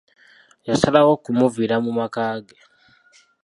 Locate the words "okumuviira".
1.17-1.75